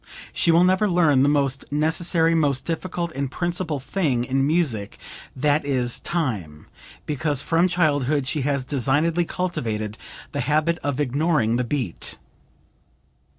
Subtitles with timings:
[0.33, 4.97] She will never learn the most necessary, most difficult and principal thing in music,
[5.35, 6.65] that is time,
[7.05, 9.99] because from childhood she has designedly cultivated
[10.31, 12.17] the habit of ignoring the beat."